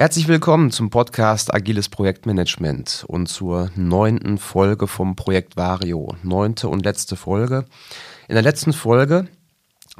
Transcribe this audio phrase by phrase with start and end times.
[0.00, 6.16] Herzlich willkommen zum Podcast Agiles Projektmanagement und zur neunten Folge vom Projekt Vario.
[6.22, 7.66] Neunte und letzte Folge.
[8.26, 9.28] In der letzten Folge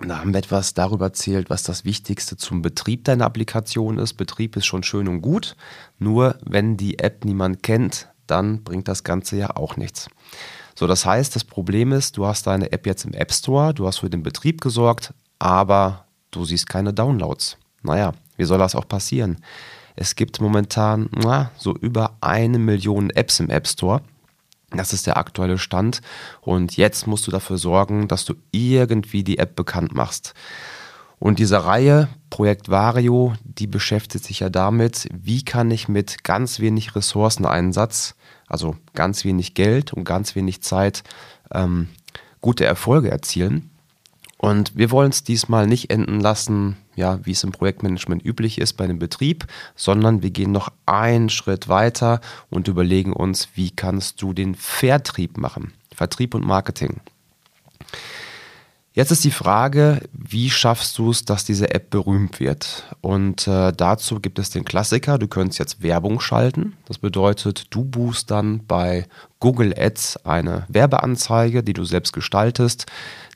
[0.01, 4.15] da haben wir etwas darüber erzählt, was das Wichtigste zum Betrieb deiner Applikation ist.
[4.15, 5.55] Betrieb ist schon schön und gut,
[5.99, 10.09] nur wenn die App niemand kennt, dann bringt das Ganze ja auch nichts.
[10.75, 13.87] So, das heißt, das Problem ist, du hast deine App jetzt im App Store, du
[13.87, 17.59] hast für den Betrieb gesorgt, aber du siehst keine Downloads.
[17.83, 19.37] Naja, wie soll das auch passieren?
[19.97, 24.03] Es gibt momentan na, so über eine Million Apps im App Store.
[24.71, 26.01] Das ist der aktuelle Stand.
[26.41, 30.35] Und jetzt musst du dafür sorgen, dass du irgendwie die App bekannt machst.
[31.19, 36.61] Und diese Reihe Projekt Vario, die beschäftigt sich ja damit, wie kann ich mit ganz
[36.61, 38.15] wenig Ressourceneinsatz,
[38.47, 41.03] also ganz wenig Geld und ganz wenig Zeit,
[41.53, 41.89] ähm,
[42.41, 43.70] gute Erfolge erzielen.
[44.43, 48.73] Und wir wollen es diesmal nicht enden lassen, ja, wie es im Projektmanagement üblich ist
[48.73, 54.23] bei einem Betrieb, sondern wir gehen noch einen Schritt weiter und überlegen uns, wie kannst
[54.23, 55.75] du den Vertrieb machen?
[55.95, 57.01] Vertrieb und Marketing.
[58.95, 62.85] Jetzt ist die Frage, wie schaffst du es, dass diese App berühmt wird?
[63.03, 66.79] Und äh, dazu gibt es den Klassiker, du könntest jetzt Werbung schalten.
[66.87, 69.07] Das bedeutet, du buchst dann bei
[69.39, 72.87] Google Ads eine Werbeanzeige, die du selbst gestaltest.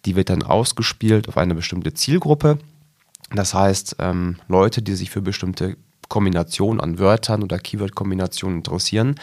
[0.05, 2.59] Die wird dann ausgespielt auf eine bestimmte Zielgruppe.
[3.33, 5.77] Das heißt, ähm, Leute, die sich für bestimmte
[6.09, 9.17] Kombinationen an Wörtern oder Keyword-Kombinationen interessieren,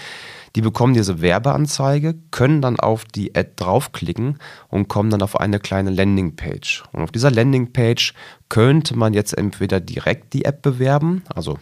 [0.55, 5.59] die bekommen diese Werbeanzeige, können dann auf die Ad draufklicken und kommen dann auf eine
[5.59, 6.83] kleine Landingpage.
[6.91, 8.13] Und auf dieser Landingpage
[8.49, 11.57] könnte man jetzt entweder direkt die App bewerben, also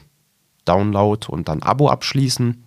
[0.65, 2.63] Download und dann Abo abschließen.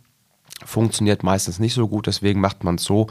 [0.64, 3.08] Funktioniert meistens nicht so gut, deswegen macht man es so,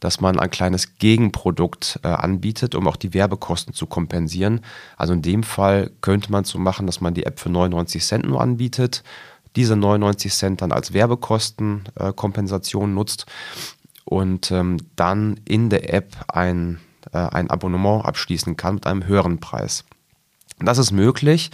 [0.00, 4.60] dass man ein kleines Gegenprodukt äh, anbietet, um auch die Werbekosten zu kompensieren.
[4.96, 8.26] Also in dem Fall könnte man so machen, dass man die App für 99 Cent
[8.26, 9.02] nur anbietet,
[9.56, 13.26] diese 99 Cent dann als Werbekostenkompensation äh, nutzt
[14.04, 16.80] und ähm, dann in der App ein,
[17.12, 19.84] äh, ein Abonnement abschließen kann mit einem höheren Preis.
[20.60, 21.50] Das ist möglich,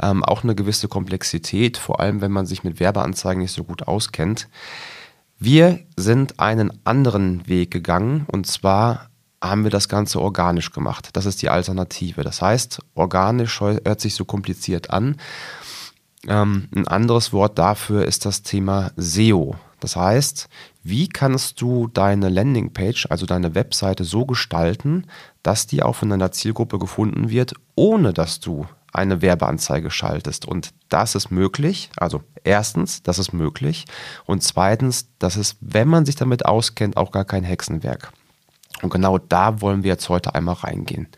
[0.00, 3.88] ähm, auch eine gewisse Komplexität, vor allem wenn man sich mit Werbeanzeigen nicht so gut
[3.88, 4.48] auskennt.
[5.38, 9.10] Wir sind einen anderen Weg gegangen und zwar
[9.42, 11.10] haben wir das Ganze organisch gemacht.
[11.12, 12.22] Das ist die Alternative.
[12.22, 15.16] Das heißt, organisch hört sich so kompliziert an.
[16.26, 19.56] Ähm, ein anderes Wort dafür ist das Thema SEO.
[19.80, 20.48] Das heißt,
[20.82, 25.06] wie kannst du deine Landingpage, also deine Webseite so gestalten,
[25.42, 30.46] dass die auch von deiner Zielgruppe gefunden wird, ohne dass du eine Werbeanzeige schaltest.
[30.46, 31.90] Und das ist möglich.
[31.96, 33.84] Also erstens, das ist möglich.
[34.24, 38.12] Und zweitens, das ist, wenn man sich damit auskennt, auch gar kein Hexenwerk.
[38.82, 41.08] Und genau da wollen wir jetzt heute einmal reingehen.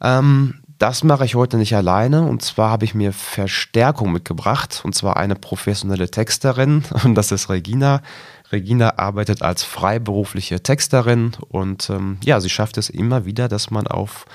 [0.00, 2.22] Ähm, das mache ich heute nicht alleine.
[2.22, 4.80] Und zwar habe ich mir Verstärkung mitgebracht.
[4.84, 6.84] Und zwar eine professionelle Texterin.
[7.04, 8.02] Und das ist Regina.
[8.50, 11.32] Regina arbeitet als freiberufliche Texterin.
[11.48, 14.26] Und ähm, ja, sie schafft es immer wieder, dass man auf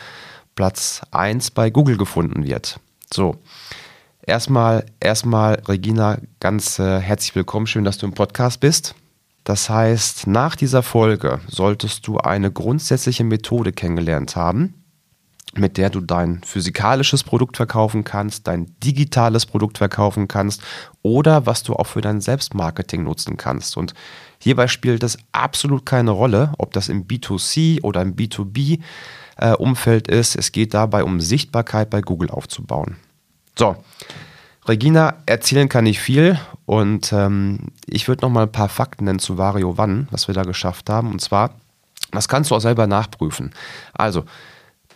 [0.57, 2.79] Platz 1 bei Google gefunden wird.
[3.13, 3.37] So,
[4.23, 8.95] erstmal, erstmal Regina, ganz äh, herzlich willkommen, schön, dass du im Podcast bist.
[9.43, 14.83] Das heißt, nach dieser Folge solltest du eine grundsätzliche Methode kennengelernt haben,
[15.53, 20.63] mit der du dein physikalisches Produkt verkaufen kannst, dein digitales Produkt verkaufen kannst
[21.03, 23.77] oder was du auch für dein Selbstmarketing nutzen kannst.
[23.77, 23.93] Und
[24.39, 28.79] hierbei spielt es absolut keine Rolle, ob das im B2C oder im B2B
[29.37, 30.35] äh, Umfeld ist.
[30.35, 32.97] Es geht dabei um Sichtbarkeit bei Google aufzubauen.
[33.57, 33.75] So,
[34.67, 39.19] Regina, erzählen kann ich viel und ähm, ich würde noch mal ein paar Fakten nennen
[39.19, 41.11] zu Vario One, was wir da geschafft haben.
[41.11, 41.51] Und zwar,
[42.11, 43.53] das kannst du auch selber nachprüfen.
[43.93, 44.25] Also,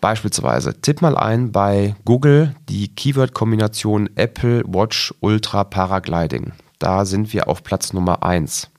[0.02, 6.52] beispielsweise, tipp mal ein bei Google die Keyword-Kombination Apple Watch Ultra Paragliding.
[6.80, 8.70] Da sind wir auf Platz Nummer 1.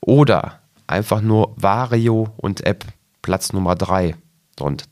[0.00, 2.84] Oder einfach nur Vario und App,
[3.20, 4.16] Platz Nummer 3.
[4.60, 4.84] Und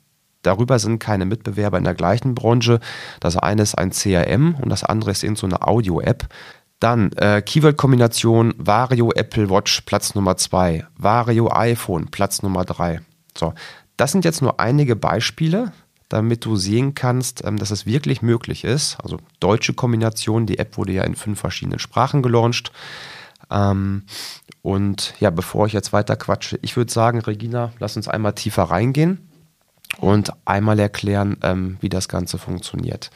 [0.42, 2.80] Darüber sind keine Mitbewerber in der gleichen Branche.
[3.20, 6.28] Das eine ist ein CRM und das andere ist so eine Audio-App.
[6.80, 13.02] Dann äh, Keyword-Kombination Vario Apple Watch Platz Nummer 2, Vario iPhone Platz Nummer 3.
[13.36, 13.52] So,
[13.98, 15.72] das sind jetzt nur einige Beispiele,
[16.08, 18.96] damit du sehen kannst, ähm, dass es wirklich möglich ist.
[19.02, 22.72] Also deutsche Kombination, die App wurde ja in fünf verschiedenen Sprachen gelauncht.
[23.50, 24.04] Ähm,
[24.62, 28.62] und ja, bevor ich jetzt weiter quatsche, ich würde sagen, Regina, lass uns einmal tiefer
[28.62, 29.29] reingehen
[29.98, 33.10] und einmal erklären, ähm, wie das Ganze funktioniert.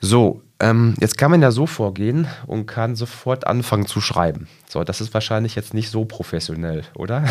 [0.00, 4.48] So, ähm, jetzt kann man ja so vorgehen und kann sofort anfangen zu schreiben.
[4.68, 7.24] So, das ist wahrscheinlich jetzt nicht so professionell, oder?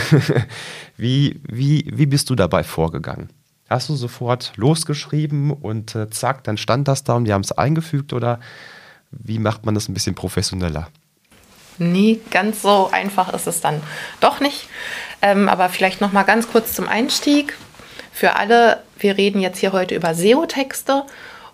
[0.98, 3.30] wie, wie, wie bist du dabei vorgegangen?
[3.70, 7.52] Hast du sofort losgeschrieben und äh, zack, dann stand das da und wir haben es
[7.52, 8.40] eingefügt oder
[9.12, 10.88] Wie macht man das ein bisschen professioneller?
[11.78, 13.82] Nee, ganz so einfach ist es dann
[14.20, 14.68] doch nicht.
[15.22, 17.56] Ähm, aber vielleicht noch mal ganz kurz zum Einstieg.
[18.20, 21.06] Für alle, wir reden jetzt hier heute über SEO-Texte.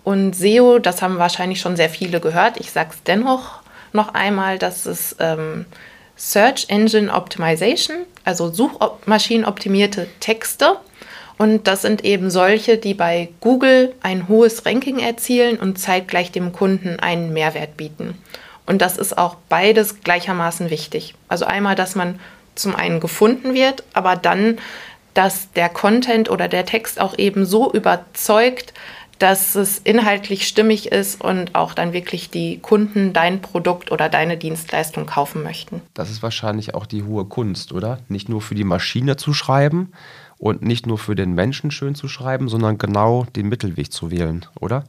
[0.02, 2.56] Und SEO, das haben wahrscheinlich schon sehr viele gehört.
[2.58, 3.60] Ich sage es dennoch
[3.92, 5.66] noch einmal, das ist ähm,
[6.16, 10.78] Search Engine Optimization, also suchmaschinenoptimierte Texte.
[11.38, 16.52] Und das sind eben solche, die bei Google ein hohes Ranking erzielen und zeitgleich dem
[16.52, 18.20] Kunden einen Mehrwert bieten.
[18.66, 21.14] Und das ist auch beides gleichermaßen wichtig.
[21.28, 22.18] Also einmal, dass man
[22.56, 24.58] zum einen gefunden wird, aber dann,
[25.16, 28.74] dass der Content oder der Text auch eben so überzeugt,
[29.18, 34.36] dass es inhaltlich stimmig ist und auch dann wirklich die Kunden dein Produkt oder deine
[34.36, 35.80] Dienstleistung kaufen möchten.
[35.94, 37.98] Das ist wahrscheinlich auch die hohe Kunst, oder?
[38.08, 39.92] Nicht nur für die Maschine zu schreiben
[40.36, 44.44] und nicht nur für den Menschen schön zu schreiben, sondern genau den Mittelweg zu wählen,
[44.60, 44.84] oder?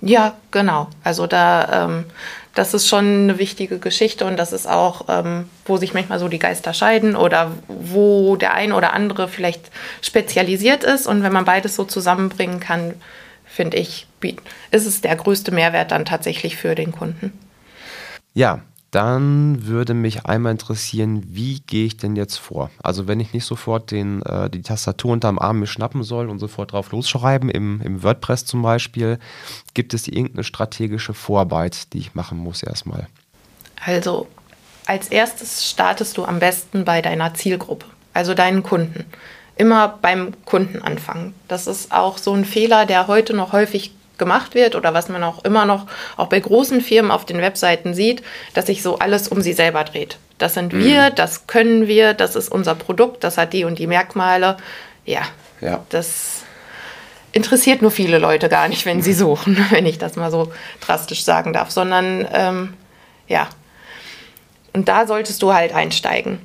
[0.00, 0.88] Ja, genau.
[1.04, 2.04] Also da, ähm,
[2.54, 6.28] das ist schon eine wichtige Geschichte und das ist auch, ähm, wo sich manchmal so
[6.28, 9.70] die Geister scheiden oder wo der ein oder andere vielleicht
[10.02, 12.94] spezialisiert ist und wenn man beides so zusammenbringen kann,
[13.46, 14.06] finde ich,
[14.70, 17.32] ist es der größte Mehrwert dann tatsächlich für den Kunden.
[18.34, 22.70] Ja, dann würde mich einmal interessieren, wie gehe ich denn jetzt vor?
[22.82, 26.38] Also wenn ich nicht sofort den, äh, die Tastatur unterm Arm mir schnappen soll und
[26.38, 29.18] sofort drauf losschreiben, im, im WordPress zum Beispiel,
[29.74, 33.06] gibt es irgendeine strategische Vorarbeit, die ich machen muss erstmal?
[33.84, 34.26] Also
[34.86, 39.04] als erstes startest du am besten bei deiner Zielgruppe, also deinen Kunden
[39.56, 41.34] immer beim Kunden anfangen.
[41.46, 45.24] Das ist auch so ein Fehler, der heute noch häufig gemacht wird oder was man
[45.24, 45.86] auch immer noch
[46.16, 48.22] auch bei großen Firmen auf den Webseiten sieht,
[48.54, 50.18] dass sich so alles um sie selber dreht.
[50.38, 50.84] Das sind mhm.
[50.84, 54.56] wir, das können wir, das ist unser Produkt, das hat die und die Merkmale.
[55.04, 55.22] Ja,
[55.60, 55.84] ja.
[55.88, 56.42] das
[57.32, 61.24] interessiert nur viele Leute gar nicht, wenn sie suchen, wenn ich das mal so drastisch
[61.24, 62.74] sagen darf, sondern ähm,
[63.26, 63.48] ja.
[64.72, 66.38] Und da solltest du halt einsteigen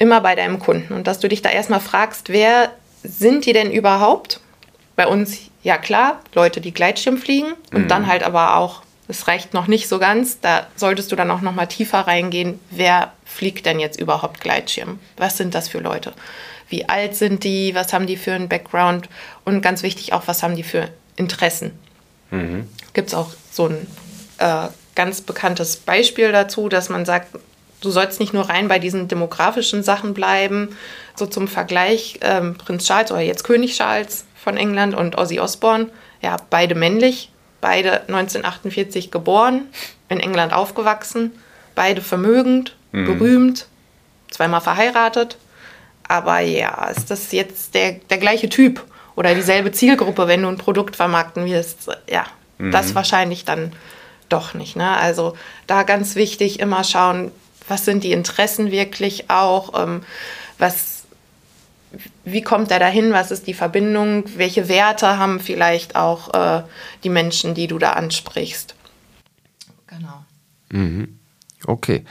[0.00, 2.72] immer bei deinem Kunden und dass du dich da erstmal fragst, wer
[3.02, 4.40] sind die denn überhaupt?
[4.96, 7.88] Bei uns, ja klar, Leute, die Gleitschirm fliegen und mhm.
[7.88, 11.40] dann halt aber auch, es reicht noch nicht so ganz, da solltest du dann auch
[11.40, 14.98] noch mal tiefer reingehen, wer fliegt denn jetzt überhaupt Gleitschirm?
[15.16, 16.12] Was sind das für Leute?
[16.68, 17.74] Wie alt sind die?
[17.74, 19.08] Was haben die für einen Background?
[19.44, 21.72] Und ganz wichtig auch, was haben die für Interessen?
[22.30, 22.68] Mhm.
[22.92, 23.86] Gibt es auch so ein
[24.38, 27.36] äh, ganz bekanntes Beispiel dazu, dass man sagt,
[27.80, 30.76] du sollst nicht nur rein bei diesen demografischen Sachen bleiben.
[31.16, 35.88] So zum Vergleich, ähm, Prinz Charles oder jetzt König Charles von England und Ozzy Osbourne,
[36.22, 39.66] ja, beide männlich, beide 1948 geboren,
[40.08, 41.32] in England aufgewachsen,
[41.74, 43.04] beide vermögend, mhm.
[43.06, 43.66] berühmt,
[44.30, 45.36] zweimal verheiratet.
[46.08, 48.84] Aber ja, ist das jetzt der, der gleiche Typ
[49.14, 51.88] oder dieselbe Zielgruppe, wenn du ein Produkt vermarkten wirst?
[52.08, 52.26] Ja,
[52.58, 52.72] mhm.
[52.72, 53.72] das wahrscheinlich dann
[54.28, 54.76] doch nicht.
[54.76, 54.96] Ne?
[54.96, 57.30] Also da ganz wichtig immer schauen,
[57.68, 60.02] was sind die Interessen wirklich auch, ähm,
[60.58, 60.99] was,
[62.24, 66.62] wie kommt er dahin, was ist die Verbindung, welche Werte haben vielleicht auch äh,
[67.02, 68.74] die Menschen, die du da ansprichst.
[69.86, 70.24] Genau.
[70.70, 71.18] Mhm.
[71.66, 72.04] Okay.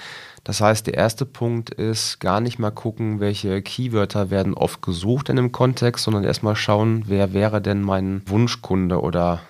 [0.44, 5.30] Das heißt, der erste Punkt ist gar nicht mal gucken, welche Keywörter werden oft gesucht
[5.30, 9.42] in dem Kontext, sondern erstmal schauen, wer wäre denn mein Wunschkunde oder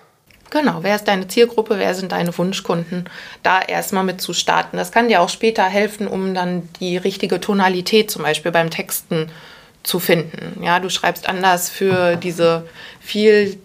[0.50, 3.08] Genau, wer ist deine Zielgruppe, wer sind deine Wunschkunden,
[3.44, 4.76] da erstmal mit zu starten.
[4.76, 9.30] Das kann dir auch später helfen, um dann die richtige Tonalität zum Beispiel beim Texten
[9.82, 10.62] zu finden.
[10.62, 12.68] Ja, du schreibst anders für diese
[13.00, 13.58] viel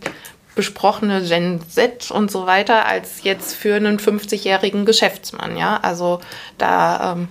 [0.56, 5.58] besprochene Gen Z und so weiter, als jetzt für einen 50-jährigen Geschäftsmann.
[5.58, 6.22] Ja, also
[6.58, 7.28] da ähm,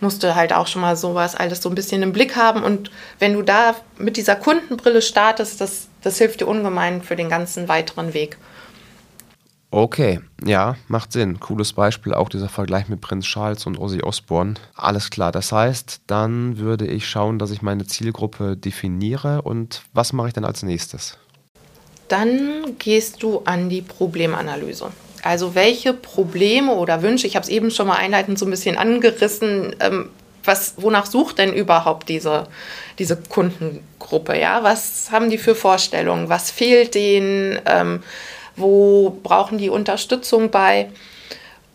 [0.00, 2.64] musst du halt auch schon mal sowas alles so ein bisschen im Blick haben.
[2.64, 2.90] Und
[3.20, 7.68] wenn du da mit dieser Kundenbrille startest, das, das hilft dir ungemein für den ganzen
[7.68, 8.36] weiteren Weg.
[9.74, 11.40] Okay, ja, macht Sinn.
[11.40, 14.54] Cooles Beispiel, auch dieser Vergleich mit Prinz Charles und Ozzy Osbourne.
[14.74, 20.12] Alles klar, das heißt, dann würde ich schauen, dass ich meine Zielgruppe definiere und was
[20.12, 21.16] mache ich dann als nächstes?
[22.08, 24.90] Dann gehst du an die Problemanalyse.
[25.22, 28.76] Also welche Probleme oder Wünsche, ich habe es eben schon mal einleitend so ein bisschen
[28.76, 30.10] angerissen, ähm,
[30.44, 32.46] was, wonach sucht denn überhaupt diese,
[32.98, 34.38] diese Kundengruppe?
[34.38, 34.62] Ja?
[34.64, 36.28] Was haben die für Vorstellungen?
[36.28, 37.58] Was fehlt denen?
[37.64, 38.02] Ähm,
[38.62, 40.88] wo brauchen die Unterstützung bei.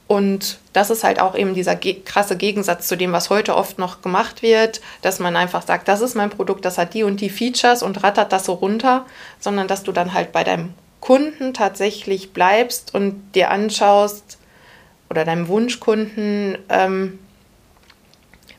[0.08, 3.78] Und das ist halt auch eben dieser ge krasse Gegensatz zu dem, was heute oft
[3.78, 7.20] noch gemacht wird, dass man einfach sagt, das ist mein Produkt, das hat die und
[7.20, 9.06] die Features und rattert das so runter,
[9.40, 14.38] sondern dass du dann halt bei deinem Kunden tatsächlich bleibst und dir anschaust
[15.10, 17.20] oder deinem Wunschkunden, ähm,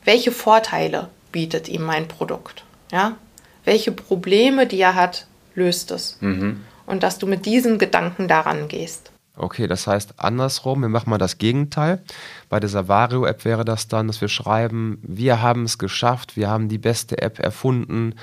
[0.05, 3.17] welche Vorteile bietet ihm mein Produkt, ja?
[3.65, 6.17] Welche Probleme, die er hat, löst es.
[6.21, 9.13] Mhm und dass du mit diesem Gedanken daran gehst.
[9.37, 12.03] Okay, das heißt andersrum, wir machen mal das Gegenteil.
[12.49, 16.69] Bei dieser Vario-App wäre das dann, dass wir schreiben, wir haben es geschafft, wir haben
[16.69, 18.17] die beste App erfunden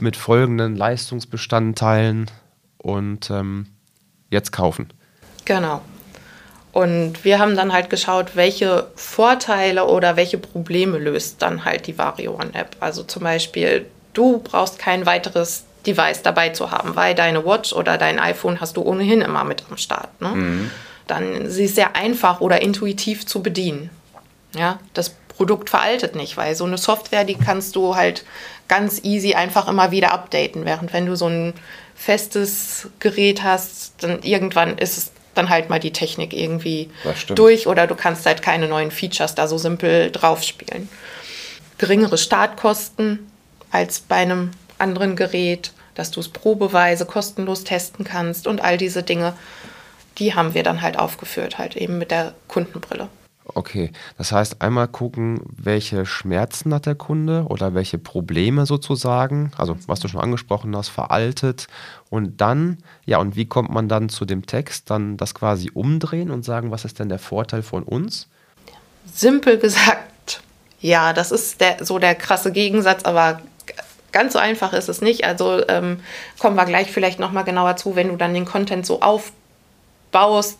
[0.00, 2.30] mit folgenden Leistungsbestandteilen
[2.78, 3.68] und ähm,
[4.28, 4.92] jetzt kaufen.
[5.44, 5.82] Genau.
[6.72, 11.96] Und wir haben dann halt geschaut, welche Vorteile oder welche Probleme löst dann halt die
[11.96, 12.76] Vario One App.
[12.80, 17.98] Also zum Beispiel, du brauchst kein weiteres Device dabei zu haben, weil deine Watch oder
[17.98, 20.20] dein iPhone hast du ohnehin immer mit am Start.
[20.20, 20.28] Ne?
[20.28, 20.70] Mhm.
[21.06, 23.90] Dann sie ist sehr einfach oder intuitiv zu bedienen.
[24.54, 28.24] Ja, das Produkt veraltet nicht, weil so eine Software, die kannst du halt
[28.68, 31.52] ganz easy einfach immer wieder updaten, während wenn du so ein
[31.94, 36.90] festes Gerät hast, dann irgendwann ist es dann halt mal die Technik irgendwie
[37.34, 40.88] durch oder du kannst halt keine neuen Features da so simpel draufspielen.
[41.78, 43.30] Geringere Startkosten
[43.70, 49.02] als bei einem anderen Gerät, dass du es probeweise kostenlos testen kannst und all diese
[49.02, 49.34] Dinge,
[50.18, 53.08] die haben wir dann halt aufgeführt, halt eben mit der Kundenbrille.
[53.54, 59.76] Okay, das heißt einmal gucken, welche Schmerzen hat der Kunde oder welche Probleme sozusagen, also
[59.86, 61.68] was du schon angesprochen hast, veraltet
[62.10, 66.32] und dann, ja, und wie kommt man dann zu dem Text, dann das quasi umdrehen
[66.32, 68.28] und sagen, was ist denn der Vorteil von uns?
[69.14, 70.42] Simpel gesagt,
[70.80, 73.40] ja, das ist der, so der krasse Gegensatz, aber
[74.12, 75.24] Ganz so einfach ist es nicht.
[75.24, 76.00] Also ähm,
[76.38, 80.58] kommen wir gleich vielleicht nochmal genauer zu, wenn du dann den Content so aufbaust,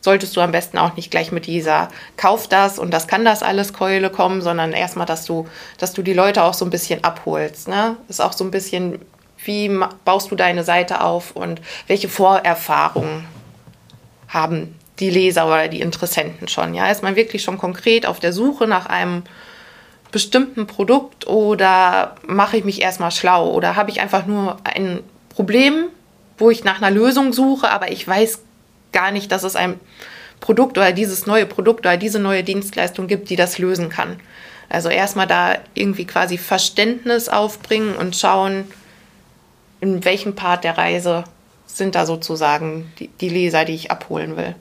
[0.00, 3.42] solltest du am besten auch nicht gleich mit dieser Kauf das und das kann das
[3.42, 5.48] alles Keule kommen, sondern erstmal, dass du,
[5.78, 7.68] dass du die Leute auch so ein bisschen abholst.
[7.68, 7.96] Ne?
[8.08, 8.98] Ist auch so ein bisschen,
[9.44, 9.70] wie
[10.04, 13.26] baust du deine Seite auf und welche Vorerfahrungen
[14.28, 16.74] haben die Leser oder die Interessenten schon.
[16.74, 19.22] Ja, ist man wirklich schon konkret auf der Suche nach einem
[20.14, 25.86] bestimmten Produkt oder mache ich mich erstmal schlau oder habe ich einfach nur ein Problem,
[26.38, 28.38] wo ich nach einer Lösung suche, aber ich weiß
[28.92, 29.80] gar nicht, dass es ein
[30.38, 34.20] Produkt oder dieses neue Produkt oder diese neue Dienstleistung gibt, die das lösen kann.
[34.68, 38.66] Also erstmal da irgendwie quasi Verständnis aufbringen und schauen,
[39.80, 41.24] in welchem Part der Reise
[41.66, 44.54] sind da sozusagen die, die Leser, die ich abholen will.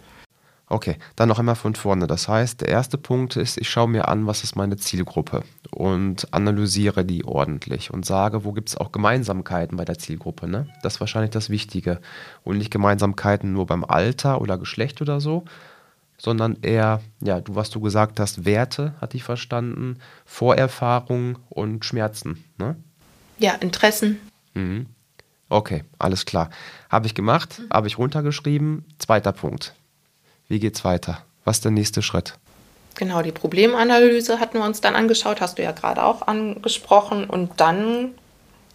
[0.74, 2.08] Okay, dann noch einmal von vorne.
[2.08, 6.34] Das heißt, der erste Punkt ist, ich schaue mir an, was ist meine Zielgruppe und
[6.34, 10.48] analysiere die ordentlich und sage, wo gibt es auch Gemeinsamkeiten bei der Zielgruppe.
[10.48, 10.68] Ne?
[10.82, 12.02] Das ist wahrscheinlich das Wichtige.
[12.44, 15.44] Und nicht Gemeinsamkeiten nur beim Alter oder Geschlecht oder so,
[16.18, 22.44] sondern eher, ja, du, was du gesagt hast, Werte, hatte ich verstanden, Vorerfahrung und Schmerzen.
[22.58, 22.78] Ne?
[23.38, 24.20] Ja, Interessen.
[24.56, 24.88] Mhm.
[25.50, 26.50] Okay, alles klar.
[26.90, 27.70] Habe ich gemacht, mhm.
[27.72, 28.86] habe ich runtergeschrieben.
[28.98, 29.76] Zweiter Punkt.
[30.48, 31.24] Wie geht's weiter?
[31.46, 32.36] Was ist der nächste Schritt?
[32.96, 37.26] Genau, die Problemanalyse hatten wir uns dann angeschaut, hast du ja gerade auch angesprochen.
[37.26, 38.12] Und dann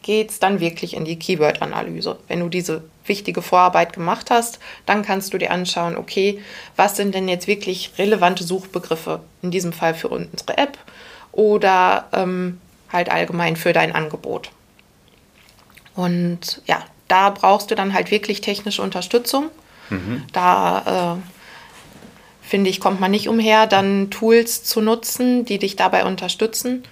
[0.03, 2.19] geht es dann wirklich in die Keyword-Analyse.
[2.29, 6.43] Wenn du diese wichtige Vorarbeit gemacht hast, dann kannst du dir anschauen, okay,
[6.77, 10.79] was sind denn jetzt wirklich relevante Suchbegriffe, in diesem Fall für unsere App
[11.33, 12.61] oder ähm,
[12.93, 14.51] halt allgemein für dein Angebot.
[15.95, 19.51] Und ja, da brauchst du dann halt wirklich technische Unterstützung.
[19.91, 20.25] Mhm.
[20.33, 21.38] Da äh,
[22.49, 26.83] finde ich, kommt man nicht umher, dann Tools zu nutzen, die dich dabei unterstützen.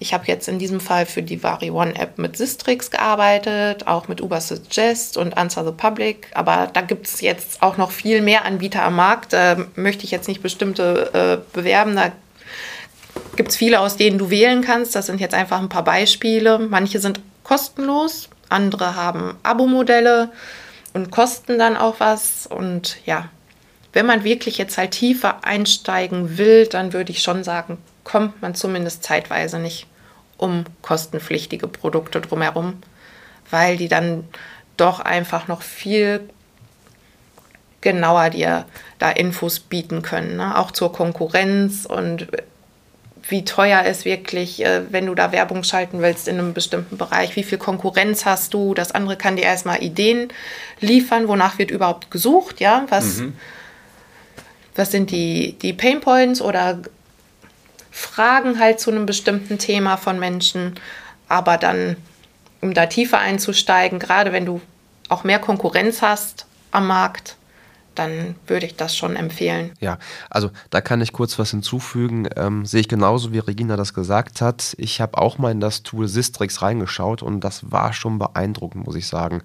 [0.00, 4.06] Ich habe jetzt in diesem Fall für die Vari One App mit Sistrix gearbeitet, auch
[4.06, 6.28] mit Uber Suggest und Answer the Public.
[6.34, 9.32] Aber da gibt es jetzt auch noch viel mehr Anbieter am Markt.
[9.32, 11.96] Da möchte ich jetzt nicht bestimmte äh, bewerben.
[11.96, 12.12] Da
[13.34, 14.94] gibt es viele, aus denen du wählen kannst.
[14.94, 16.60] Das sind jetzt einfach ein paar Beispiele.
[16.60, 20.30] Manche sind kostenlos, andere haben Abo-Modelle
[20.92, 22.46] und kosten dann auch was.
[22.46, 23.30] Und ja,
[23.92, 28.54] wenn man wirklich jetzt halt tiefer einsteigen will, dann würde ich schon sagen, kommt man
[28.54, 29.86] zumindest zeitweise nicht
[30.36, 32.74] um kostenpflichtige Produkte drumherum,
[33.50, 34.24] weil die dann
[34.76, 36.20] doch einfach noch viel
[37.80, 38.66] genauer dir
[38.98, 40.58] da Infos bieten können, ne?
[40.58, 42.28] auch zur Konkurrenz und
[43.28, 47.36] wie teuer ist wirklich, äh, wenn du da Werbung schalten willst in einem bestimmten Bereich,
[47.36, 48.72] wie viel Konkurrenz hast du.
[48.72, 50.28] Das andere kann dir erstmal Ideen
[50.80, 53.34] liefern, wonach wird überhaupt gesucht, ja, was mhm
[54.78, 56.78] was sind die, die Pain Points oder
[57.90, 60.74] Fragen halt zu einem bestimmten Thema von Menschen.
[61.28, 61.96] Aber dann,
[62.60, 64.60] um da tiefer einzusteigen, gerade wenn du
[65.08, 67.36] auch mehr Konkurrenz hast am Markt,
[67.96, 69.72] dann würde ich das schon empfehlen.
[69.80, 69.98] Ja,
[70.30, 72.28] also da kann ich kurz was hinzufügen.
[72.36, 74.76] Ähm, sehe ich genauso, wie Regina das gesagt hat.
[74.78, 78.94] Ich habe auch mal in das Tool Sistrix reingeschaut und das war schon beeindruckend, muss
[78.94, 79.42] ich sagen.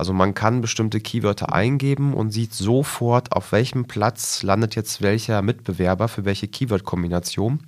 [0.00, 5.42] Also man kann bestimmte Keywörter eingeben und sieht sofort, auf welchem Platz landet jetzt welcher
[5.42, 7.60] Mitbewerber für welche Keyword-Kombination.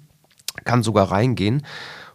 [0.64, 1.62] Kann sogar reingehen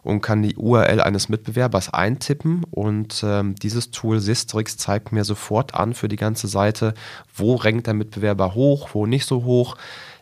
[0.02, 5.74] und kann die URL eines Mitbewerbers eintippen und ähm, dieses Tool Sistrix zeigt mir sofort
[5.76, 6.94] an für die ganze Seite,
[7.32, 9.76] wo rankt der Mitbewerber hoch, wo nicht so hoch.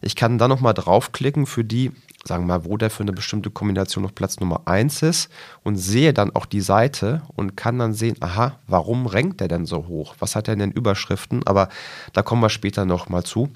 [0.06, 1.90] Ich kann dann nochmal draufklicken für die,
[2.24, 5.28] sagen wir mal, wo der für eine bestimmte Kombination auf Platz Nummer 1 ist
[5.64, 9.66] und sehe dann auch die Seite und kann dann sehen, aha, warum rankt der denn
[9.66, 10.14] so hoch?
[10.20, 11.44] Was hat er denn in Überschriften?
[11.44, 11.68] Aber
[12.12, 13.50] da kommen wir später nochmal zu.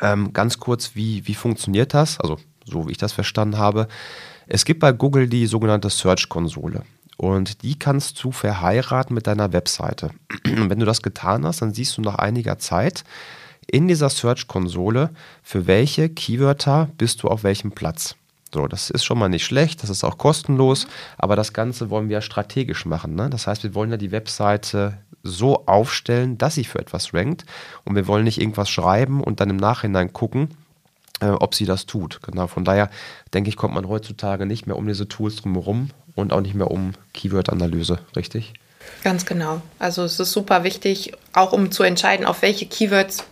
[0.00, 2.20] Ähm, ganz kurz, wie, wie funktioniert das?
[2.20, 3.88] Also, so wie ich das verstanden habe.
[4.46, 6.84] Es gibt bei Google die sogenannte Search-Konsole.
[7.16, 10.10] Und die kannst du verheiraten mit deiner Webseite.
[10.46, 13.02] Und wenn du das getan hast, dann siehst du nach einiger Zeit
[13.72, 15.10] in dieser Search-Konsole,
[15.42, 18.14] für welche Keywörter bist du auf welchem Platz.
[18.54, 20.86] So, das ist schon mal nicht schlecht, das ist auch kostenlos,
[21.16, 23.14] aber das Ganze wollen wir strategisch machen.
[23.14, 23.30] Ne?
[23.30, 27.46] Das heißt, wir wollen ja die Webseite so aufstellen, dass sie für etwas rankt
[27.84, 30.50] und wir wollen nicht irgendwas schreiben und dann im Nachhinein gucken,
[31.20, 32.20] äh, ob sie das tut.
[32.22, 32.90] Genau, von daher
[33.32, 36.70] denke ich, kommt man heutzutage nicht mehr um diese Tools drumherum und auch nicht mehr
[36.70, 38.52] um Keyword-Analyse, richtig?
[39.02, 39.62] Ganz genau.
[39.78, 43.24] Also es ist super wichtig, auch um zu entscheiden, auf welche Keywords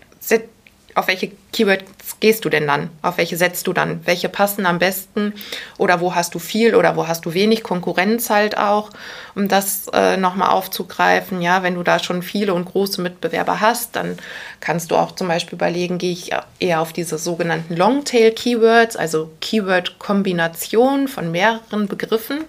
[0.94, 2.90] auf welche Keywords gehst du denn dann?
[3.02, 4.00] Auf welche setzt du dann?
[4.04, 5.34] Welche passen am besten?
[5.78, 8.90] Oder wo hast du viel oder wo hast du wenig Konkurrenz halt auch?
[9.34, 13.96] Um das äh, nochmal aufzugreifen, ja, wenn du da schon viele und große Mitbewerber hast,
[13.96, 14.18] dann
[14.60, 21.08] kannst du auch zum Beispiel überlegen, gehe ich eher auf diese sogenannten Longtail-Keywords, also Keyword-Kombinationen
[21.08, 22.44] von mehreren Begriffen,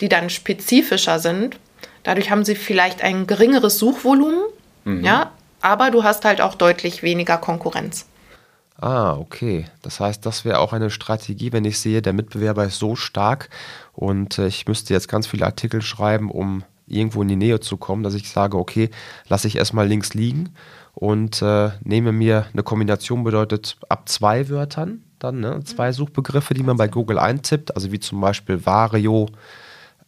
[0.00, 1.56] die dann spezifischer sind.
[2.02, 4.44] Dadurch haben sie vielleicht ein geringeres Suchvolumen,
[4.84, 5.04] mhm.
[5.04, 5.32] ja,
[5.66, 8.06] aber du hast halt auch deutlich weniger Konkurrenz.
[8.80, 9.64] Ah, okay.
[9.82, 13.48] Das heißt, das wäre auch eine Strategie, wenn ich sehe, der Mitbewerber ist so stark
[13.92, 17.78] und äh, ich müsste jetzt ganz viele Artikel schreiben, um irgendwo in die Nähe zu
[17.78, 18.90] kommen, dass ich sage, okay,
[19.28, 20.50] lasse ich erstmal links liegen
[20.94, 25.64] und äh, nehme mir eine Kombination, bedeutet ab zwei Wörtern dann, ne?
[25.64, 29.26] zwei Suchbegriffe, die man bei Google eintippt, also wie zum Beispiel Vario,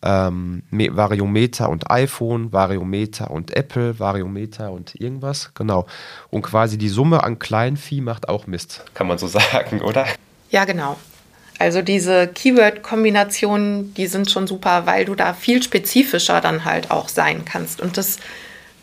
[0.03, 5.87] ähm, Variometer und iPhone, Variometer und Apple, Variometer und irgendwas, genau.
[6.31, 10.07] Und quasi die Summe an Kleinvieh macht auch Mist, kann man so sagen, oder?
[10.51, 10.97] Ja, genau.
[11.59, 17.09] Also diese Keyword-Kombinationen, die sind schon super, weil du da viel spezifischer dann halt auch
[17.09, 17.81] sein kannst.
[17.81, 18.19] Und das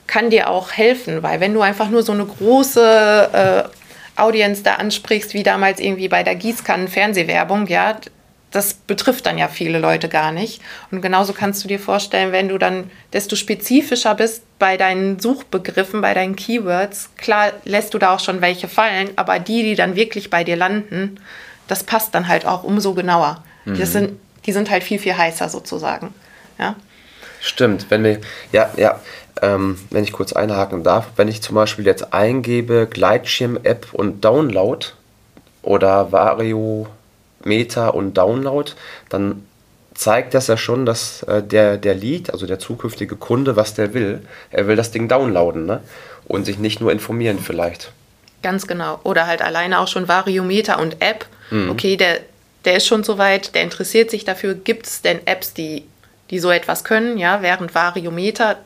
[0.07, 3.29] kann dir auch helfen, weil wenn du einfach nur so eine große
[3.65, 7.97] äh, Audience da ansprichst, wie damals irgendwie bei der Gießkannen-Fernsehwerbung, ja,
[8.55, 10.61] das betrifft dann ja viele Leute gar nicht.
[10.89, 15.99] Und genauso kannst du dir vorstellen, wenn du dann desto spezifischer bist bei deinen Suchbegriffen,
[15.99, 19.97] bei deinen Keywords, klar lässt du da auch schon welche fallen, aber die, die dann
[19.97, 21.19] wirklich bei dir landen,
[21.67, 23.43] das passt dann halt auch umso genauer.
[23.65, 23.77] Mhm.
[23.77, 26.13] Das sind, die sind halt viel, viel heißer sozusagen.
[26.57, 26.75] Ja?
[27.41, 28.21] Stimmt, wenn wir,
[28.53, 29.01] ja, ja,
[29.41, 34.85] ähm, wenn ich kurz einhaken darf, wenn ich zum Beispiel jetzt eingebe Gleitschirm-App und Download
[35.61, 36.87] oder Vario
[37.45, 38.71] Meta und Download,
[39.09, 39.45] dann
[39.93, 43.93] zeigt das ja schon, dass äh, der, der Lead, also der zukünftige Kunde, was der
[43.93, 44.21] will.
[44.51, 45.81] Er will das Ding downloaden ne?
[46.27, 47.91] und sich nicht nur informieren vielleicht.
[48.43, 48.99] Ganz genau.
[49.03, 51.25] Oder halt alleine auch schon Variometer und App.
[51.49, 51.69] Mhm.
[51.71, 52.19] Okay, der,
[52.65, 54.53] der ist schon soweit, der interessiert sich dafür.
[54.53, 55.85] Gibt es denn Apps, die,
[56.29, 57.17] die so etwas können?
[57.17, 58.57] Ja, während Variometer,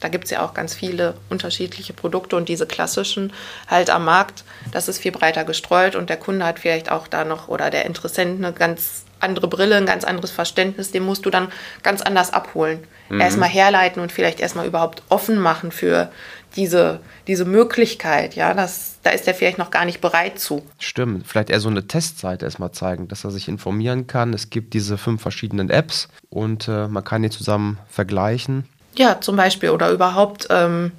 [0.00, 3.32] da gibt es ja auch ganz viele unterschiedliche Produkte und diese klassischen
[3.66, 7.24] halt am Markt, das ist viel breiter gestreut und der Kunde hat vielleicht auch da
[7.24, 11.30] noch oder der Interessent eine ganz andere Brille, ein ganz anderes Verständnis, den musst du
[11.30, 11.48] dann
[11.82, 12.80] ganz anders abholen.
[13.08, 13.20] Mhm.
[13.20, 16.10] Erstmal herleiten und vielleicht erstmal überhaupt offen machen für
[16.54, 20.64] diese, diese Möglichkeit, ja, das, da ist er vielleicht noch gar nicht bereit zu.
[20.78, 24.32] Stimmt, vielleicht eher so eine Testseite erstmal zeigen, dass er sich informieren kann.
[24.32, 28.64] Es gibt diese fünf verschiedenen Apps und äh, man kann die zusammen vergleichen
[28.98, 30.92] ja, zum Beispiel oder überhaupt ähm,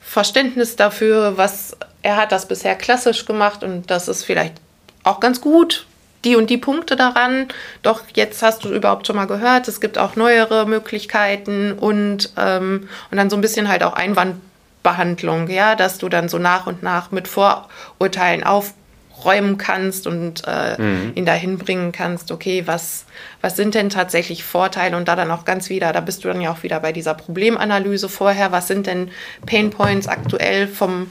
[0.00, 4.54] Verständnis dafür, was er hat das bisher klassisch gemacht und das ist vielleicht
[5.04, 5.86] auch ganz gut,
[6.24, 7.48] die und die Punkte daran.
[7.82, 12.88] Doch jetzt hast du überhaupt schon mal gehört, es gibt auch neuere Möglichkeiten und, ähm,
[13.10, 16.82] und dann so ein bisschen halt auch Einwandbehandlung, ja, dass du dann so nach und
[16.82, 18.74] nach mit Vorurteilen auf
[19.24, 21.12] räumen kannst und äh, mhm.
[21.14, 23.04] ihn dahin bringen kannst, okay, was,
[23.40, 26.40] was sind denn tatsächlich Vorteile und da dann auch ganz wieder, da bist du dann
[26.40, 29.10] ja auch wieder bei dieser Problemanalyse vorher, was sind denn
[29.46, 31.08] Painpoints aktuell vom,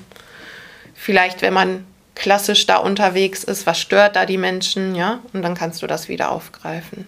[0.93, 5.55] vielleicht wenn man klassisch da unterwegs ist, was stört da die Menschen, ja, und dann
[5.55, 7.07] kannst du das wieder aufgreifen.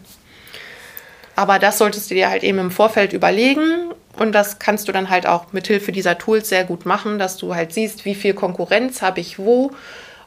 [1.36, 5.10] Aber das solltest du dir halt eben im Vorfeld überlegen und das kannst du dann
[5.10, 8.34] halt auch mit Hilfe dieser Tools sehr gut machen, dass du halt siehst, wie viel
[8.34, 9.72] Konkurrenz habe ich wo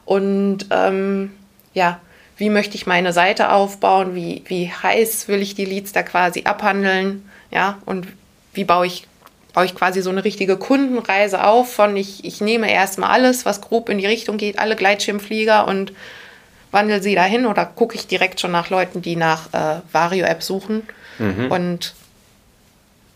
[0.09, 1.29] und ähm,
[1.75, 1.99] ja,
[2.35, 6.45] wie möchte ich meine Seite aufbauen, wie, wie heiß will ich die Leads da quasi
[6.45, 8.07] abhandeln, ja, und
[8.53, 9.05] wie baue ich,
[9.53, 13.61] baue ich quasi so eine richtige Kundenreise auf von ich, ich nehme erstmal alles, was
[13.61, 15.93] grob in die Richtung geht, alle Gleitschirmflieger und
[16.71, 20.87] wandle sie dahin oder gucke ich direkt schon nach Leuten, die nach äh, Vario-App suchen.
[21.19, 21.51] mhm.
[21.51, 21.93] und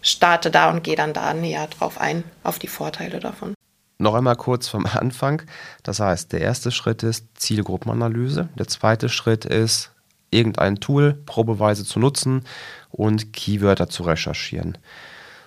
[0.03, 3.55] starte da und gehe dann da näher drauf ein, auf die Vorteile davon.
[3.97, 5.43] Noch einmal kurz vom Anfang.
[5.83, 8.49] Das heißt, der erste Schritt ist Zielgruppenanalyse.
[8.57, 9.91] Der zweite Schritt ist,
[10.33, 12.43] irgendein Tool probeweise zu nutzen
[12.89, 14.77] und Keywörter zu recherchieren.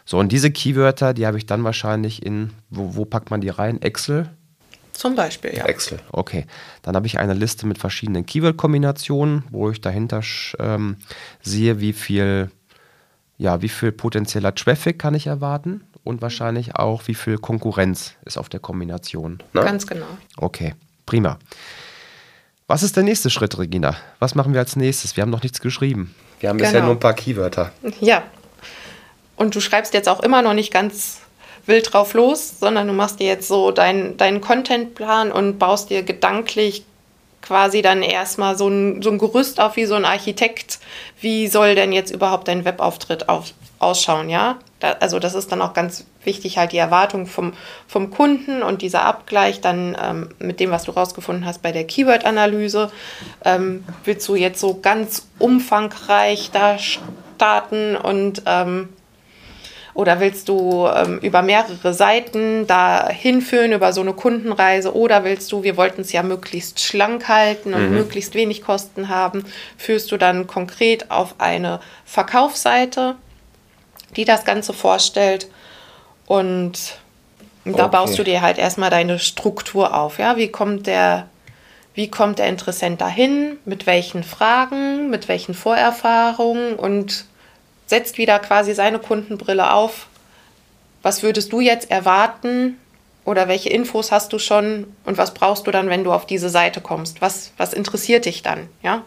[0.05, 3.49] So, und diese Keywörter, die habe ich dann wahrscheinlich in, wo, wo packt man die
[3.49, 3.83] rein?
[3.83, 4.31] Excel?
[4.93, 5.67] Zum Beispiel, ja.
[5.67, 6.47] Excel, okay.
[6.83, 10.23] Dann habe ich eine Liste mit verschiedenen Keyword-Kombinationen, wo ich dahinter
[10.59, 10.97] ähm,
[11.43, 12.51] sehe, wie viel,
[13.37, 18.39] ja, wie viel potenzieller Traffic kann ich erwarten und wahrscheinlich auch, wie viel Konkurrenz ist
[18.39, 19.43] auf der Kombination.
[19.53, 19.63] Ne?
[19.63, 20.07] Ganz genau.
[20.37, 21.39] Okay, prima.
[22.69, 23.97] Was ist der nächste Schritt, Regina?
[24.19, 25.17] Was machen wir als nächstes?
[25.17, 26.15] Wir haben noch nichts geschrieben.
[26.41, 26.69] Wir haben genau.
[26.69, 27.73] bisher nur ein paar Keywörter.
[28.01, 28.23] Ja.
[29.37, 31.21] Und du schreibst jetzt auch immer noch nicht ganz
[31.67, 36.03] wild drauf los, sondern du machst dir jetzt so deinen dein Contentplan und baust dir
[36.03, 36.85] gedanklich
[37.43, 40.79] quasi dann erstmal so ein, so ein Gerüst auf wie so ein Architekt.
[41.21, 44.59] Wie soll denn jetzt überhaupt dein Webauftritt auf, ausschauen, ja?
[44.81, 47.55] Da, also das ist dann auch ganz wichtig, halt die Erwartung vom,
[47.87, 51.85] vom Kunden und dieser Abgleich dann ähm, mit dem, was du rausgefunden hast bei der
[51.85, 52.91] Keyword-Analyse.
[53.45, 58.91] Ähm, willst du jetzt so ganz umfangreich da starten und ähm,
[59.97, 64.95] oder willst du ähm, über mehrere Seiten da hinführen, über so eine Kundenreise?
[64.95, 67.95] Oder willst du, wir wollten es ja möglichst schlank halten und mhm.
[67.95, 69.47] möglichst wenig Kosten haben,
[69.79, 73.15] führst du dann konkret auf eine Verkaufsseite,
[74.15, 75.49] die das Ganze vorstellt.
[76.27, 76.99] Und
[77.65, 77.89] da okay.
[77.91, 80.19] baust du dir halt erstmal deine Struktur auf.
[80.19, 80.37] Ja?
[80.37, 81.29] Wie kommt der
[81.97, 87.25] wie kommt der Interessent dahin, mit welchen Fragen, mit welchen Vorerfahrungen und
[87.87, 90.07] setzt wieder quasi seine Kundenbrille auf.
[91.03, 92.77] Was würdest du jetzt erwarten
[93.25, 96.51] oder welche Infos hast du schon und was brauchst du dann, wenn du auf diese
[96.51, 97.23] Seite kommst?
[97.23, 98.69] Was, was interessiert dich dann?
[98.83, 99.03] Ja?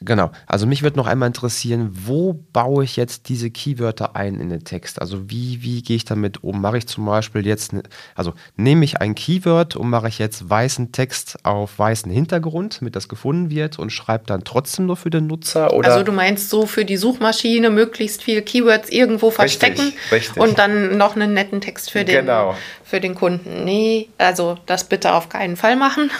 [0.00, 0.32] Genau.
[0.46, 4.64] Also mich würde noch einmal interessieren, wo baue ich jetzt diese Keywörter ein in den
[4.64, 5.00] Text?
[5.00, 6.60] Also wie, wie gehe ich damit um?
[6.60, 7.84] Mache ich zum Beispiel jetzt, ne,
[8.16, 12.96] also nehme ich ein Keyword und mache ich jetzt weißen Text auf weißen Hintergrund, damit
[12.96, 15.72] das gefunden wird und schreibe dann trotzdem nur für den Nutzer?
[15.72, 15.92] Oder?
[15.92, 20.42] Also du meinst so für die Suchmaschine möglichst viele Keywords irgendwo verstecken richtig, richtig.
[20.42, 22.56] und dann noch einen netten Text für den, genau.
[22.82, 23.64] für den Kunden.
[23.64, 26.10] Nee, also das bitte auf keinen Fall machen,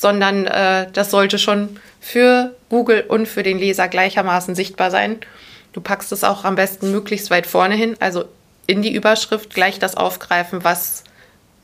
[0.00, 5.18] sondern äh, das sollte schon für Google und für den Leser gleichermaßen sichtbar sein.
[5.74, 8.24] Du packst es auch am besten möglichst weit vorne hin, also
[8.66, 11.04] in die Überschrift gleich das aufgreifen, was,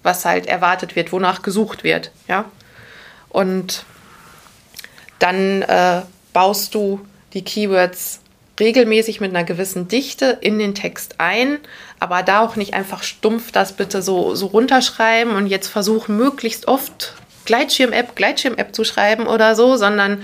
[0.02, 2.10] was halt erwartet wird, wonach gesucht wird.
[2.28, 2.44] Ja?
[3.30, 3.84] Und
[5.18, 6.02] dann äh,
[6.34, 7.00] baust du
[7.32, 8.20] die Keywords
[8.60, 11.56] regelmäßig mit einer gewissen Dichte in den Text ein,
[12.00, 16.68] aber da auch nicht einfach stumpf das bitte so, so runterschreiben und jetzt versuchen, möglichst
[16.68, 17.14] oft
[17.46, 20.22] Gleitschirm-App, Gleitschirm-App zu schreiben oder so, sondern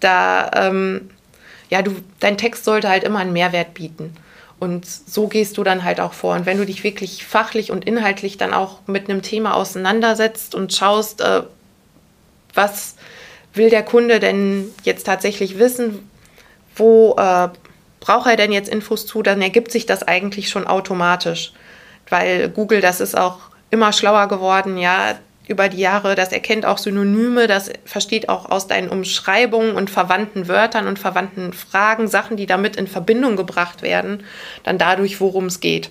[0.00, 1.10] da, ähm,
[1.70, 4.16] ja, du, dein Text sollte halt immer einen Mehrwert bieten.
[4.58, 6.36] Und so gehst du dann halt auch vor.
[6.36, 10.72] Und wenn du dich wirklich fachlich und inhaltlich dann auch mit einem Thema auseinandersetzt und
[10.72, 11.42] schaust, äh,
[12.54, 12.94] was
[13.54, 16.08] will der Kunde denn jetzt tatsächlich wissen,
[16.76, 17.48] wo äh,
[18.00, 21.52] braucht er denn jetzt Infos zu, dann ergibt sich das eigentlich schon automatisch.
[22.08, 23.38] Weil Google, das ist auch
[23.70, 25.16] immer schlauer geworden, ja,
[25.48, 30.48] über die Jahre, das erkennt auch Synonyme, das versteht auch aus deinen Umschreibungen und verwandten
[30.48, 34.22] Wörtern und verwandten Fragen Sachen, die damit in Verbindung gebracht werden,
[34.62, 35.90] dann dadurch, worum es geht.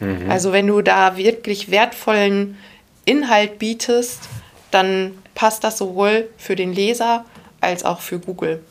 [0.00, 0.30] Mhm.
[0.30, 2.56] Also wenn du da wirklich wertvollen
[3.04, 4.28] Inhalt bietest,
[4.70, 7.24] dann passt das sowohl für den Leser
[7.60, 8.62] als auch für Google.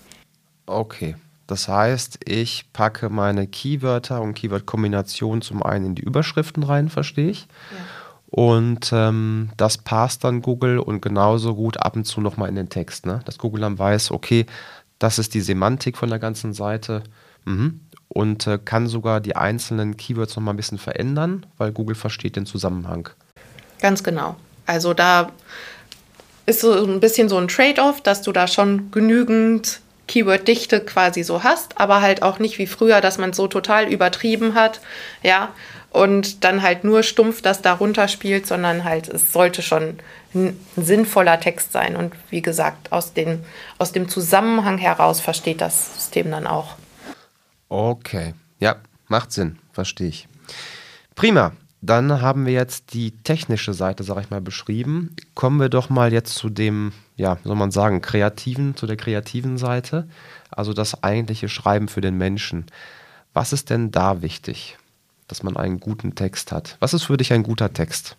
[0.65, 1.15] Okay.
[1.47, 7.29] Das heißt, ich packe meine Keywörter und Keyword-Kombinationen zum einen in die Überschriften rein, verstehe
[7.29, 7.41] ich.
[7.41, 7.77] Ja.
[8.35, 12.67] Und ähm, das passt dann Google und genauso gut ab und zu nochmal in den
[12.67, 13.05] Text.
[13.05, 13.21] Ne?
[13.23, 14.45] Dass Google dann weiß, okay,
[14.99, 17.03] das ist die Semantik von der ganzen Seite.
[17.45, 17.79] Mhm.
[18.09, 22.45] Und äh, kann sogar die einzelnen Keywords nochmal ein bisschen verändern, weil Google versteht den
[22.45, 23.07] Zusammenhang.
[23.79, 24.35] Ganz genau.
[24.65, 25.31] Also da
[26.45, 31.45] ist so ein bisschen so ein Trade-off, dass du da schon genügend Keyword-Dichte quasi so
[31.45, 34.81] hast, aber halt auch nicht wie früher, dass man es so total übertrieben hat.
[35.23, 35.53] Ja,
[35.95, 39.97] und dann halt nur stumpf das darunter spielt, sondern halt es sollte schon
[40.33, 41.95] ein sinnvoller Text sein.
[41.95, 43.45] Und wie gesagt, aus, den,
[43.77, 46.75] aus dem Zusammenhang heraus versteht das System dann auch.
[47.69, 48.75] Okay, ja,
[49.07, 50.27] macht Sinn, verstehe ich.
[51.15, 51.53] Prima.
[51.81, 55.15] Dann haben wir jetzt die technische Seite, sage ich mal, beschrieben.
[55.35, 59.59] Kommen wir doch mal jetzt zu dem, ja, soll man sagen, kreativen, zu der kreativen
[59.59, 60.07] Seite,
[60.49, 62.65] also das eigentliche Schreiben für den Menschen.
[63.33, 64.77] Was ist denn da wichtig?
[65.27, 66.77] Dass man einen guten Text hat.
[66.79, 68.17] Was ist für dich ein guter Text?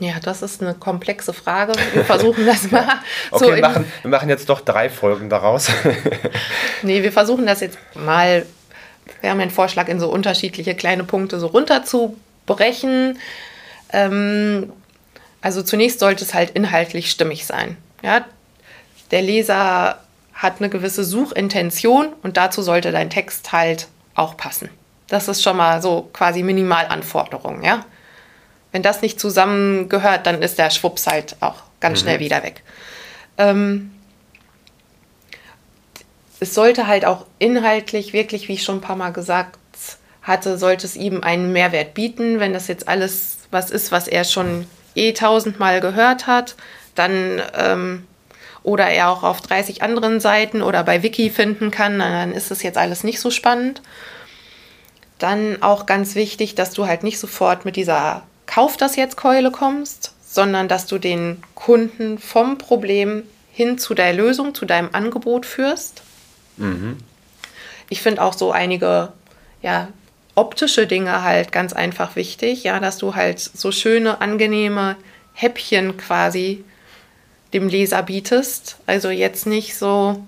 [0.00, 1.72] Ja, das ist eine komplexe Frage.
[1.92, 2.84] Wir versuchen das mal.
[3.30, 5.70] okay, so wir, machen, wir machen jetzt doch drei Folgen daraus.
[6.82, 8.46] nee, wir versuchen das jetzt mal
[9.20, 13.18] wäre mein Vorschlag, in so unterschiedliche kleine Punkte so runterzubrechen.
[13.92, 14.72] Ähm,
[15.40, 17.76] also zunächst sollte es halt inhaltlich stimmig sein.
[18.02, 18.24] Ja?
[19.10, 19.98] Der Leser
[20.34, 24.68] hat eine gewisse Suchintention und dazu sollte dein Text halt auch passen.
[25.08, 27.84] Das ist schon mal so quasi Minimalanforderung, ja.
[28.72, 32.02] Wenn das nicht zusammengehört, dann ist der Schwupps halt auch ganz mhm.
[32.02, 32.62] schnell wieder weg.
[33.38, 33.92] Ähm,
[36.40, 39.58] es sollte halt auch inhaltlich wirklich, wie ich schon ein paar Mal gesagt
[40.22, 42.38] hatte, sollte es ihm einen Mehrwert bieten.
[42.38, 46.54] Wenn das jetzt alles was ist, was er schon eh tausendmal gehört hat,
[46.94, 48.06] dann ähm,
[48.62, 52.62] oder er auch auf 30 anderen Seiten oder bei Wiki finden kann, dann ist es
[52.62, 53.80] jetzt alles nicht so spannend.
[55.18, 59.50] Dann auch ganz wichtig, dass du halt nicht sofort mit dieser Kauf das jetzt Keule
[59.50, 65.44] kommst, sondern dass du den Kunden vom Problem hin zu der Lösung, zu deinem Angebot
[65.44, 66.02] führst.
[66.56, 66.98] Mhm.
[67.90, 69.12] Ich finde auch so einige
[69.62, 69.88] ja,
[70.34, 74.96] optische Dinge halt ganz einfach wichtig, ja, dass du halt so schöne, angenehme
[75.32, 76.64] Häppchen quasi
[77.52, 78.76] dem Leser bietest.
[78.86, 80.24] Also jetzt nicht so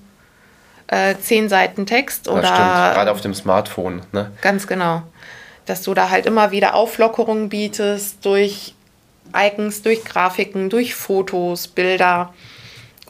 [0.91, 2.43] äh, zehn Seiten Text oder.
[2.43, 4.03] Das stimmt, gerade auf dem Smartphone.
[4.13, 4.31] Ne?
[4.43, 5.03] Ganz genau.
[5.67, 8.75] Dass du da halt immer wieder Auflockerungen bietest durch
[9.35, 12.35] Icons, durch Grafiken, durch Fotos, Bilder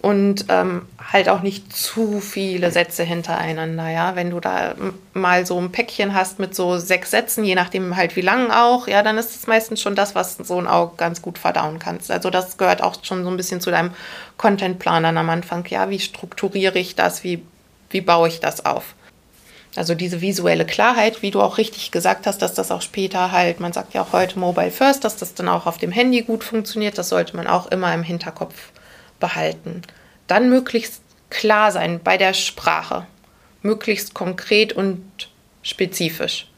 [0.03, 3.89] und ähm, halt auch nicht zu viele Sätze hintereinander.
[3.89, 4.75] Ja, wenn du da
[5.15, 8.89] mal so ein Päckchen hast mit so sechs Sätzen, je nachdem halt wie lang auch,
[8.89, 12.11] ja, dann ist es meistens schon das, was so ein Auge ganz gut verdauen kannst.
[12.11, 13.93] Also das gehört auch schon so ein bisschen zu deinem
[14.37, 15.65] Contentplan dann am Anfang.
[15.69, 17.25] Ja, wie strukturiere ich das?
[17.25, 17.43] Wie,
[17.91, 18.95] wie baue ich das auf?
[19.77, 23.61] Also diese visuelle Klarheit, wie du auch richtig gesagt hast, dass das auch später halt,
[23.61, 26.43] man sagt ja auch heute Mobile First, dass das dann auch auf dem Handy gut
[26.43, 28.73] funktioniert, das sollte man auch immer im Hinterkopf
[29.21, 29.83] behalten.
[30.27, 33.07] Dann möglichst klar sein bei der Sprache,
[33.63, 35.05] möglichst konkret und
[35.63, 36.49] spezifisch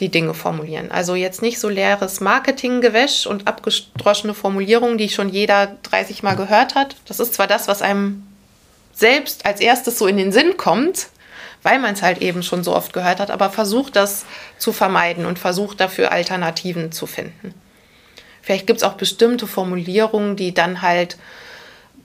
[0.00, 0.90] die Dinge formulieren.
[0.90, 6.74] Also jetzt nicht so leeres Marketinggewäsch und abgedroschene Formulierungen, die schon jeder 30 Mal gehört
[6.74, 6.96] hat.
[7.06, 8.27] Das ist zwar das, was einem
[8.98, 11.08] selbst als erstes so in den Sinn kommt,
[11.62, 14.24] weil man es halt eben schon so oft gehört hat, aber versucht das
[14.58, 17.54] zu vermeiden und versucht dafür Alternativen zu finden.
[18.42, 21.16] Vielleicht gibt es auch bestimmte Formulierungen, die dann halt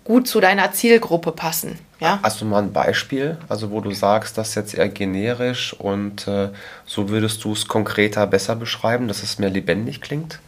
[0.03, 1.79] gut zu deiner Zielgruppe passen.
[1.99, 2.19] Ja?
[2.21, 6.27] Hast du mal ein Beispiel, also wo du sagst, das ist jetzt eher generisch und
[6.27, 6.49] äh,
[6.85, 10.39] so würdest du es konkreter besser beschreiben, dass es mehr lebendig klingt?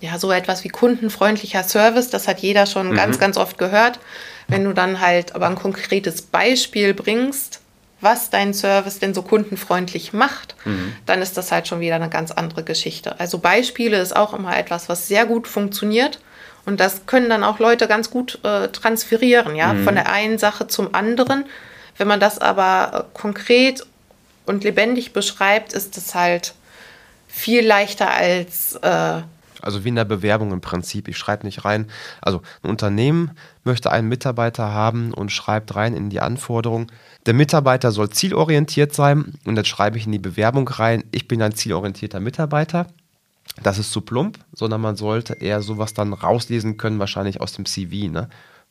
[0.00, 2.94] Ja, so etwas wie kundenfreundlicher Service, das hat jeder schon mhm.
[2.94, 3.98] ganz, ganz oft gehört.
[4.50, 7.60] Wenn du dann halt aber ein konkretes Beispiel bringst,
[8.00, 10.94] was dein Service denn so kundenfreundlich macht, mhm.
[11.06, 13.20] dann ist das halt schon wieder eine ganz andere Geschichte.
[13.20, 16.18] Also Beispiele ist auch immer etwas, was sehr gut funktioniert
[16.64, 19.84] und das können dann auch Leute ganz gut äh, transferieren, ja, mhm.
[19.84, 21.44] von der einen Sache zum anderen.
[21.96, 23.84] Wenn man das aber äh, konkret
[24.46, 26.54] und lebendig beschreibt, ist es halt
[27.28, 28.76] viel leichter als.
[28.76, 29.22] Äh,
[29.62, 31.08] also wie in der Bewerbung im Prinzip.
[31.08, 31.86] Ich schreibe nicht rein.
[32.20, 33.32] Also ein Unternehmen
[33.64, 36.90] möchte einen Mitarbeiter haben und schreibt rein in die Anforderung,
[37.26, 39.34] der Mitarbeiter soll zielorientiert sein.
[39.44, 42.86] Und jetzt schreibe ich in die Bewerbung rein, ich bin ein zielorientierter Mitarbeiter
[43.62, 47.66] das ist zu plump, sondern man sollte eher sowas dann rauslesen können, wahrscheinlich aus dem
[47.66, 48.28] CV, ne?